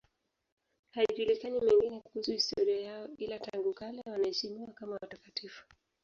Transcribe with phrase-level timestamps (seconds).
[0.93, 5.65] Hayajulikani mengine kuhusu historia yao, ila tangu kale wanaheshimiwa kama watakatifu.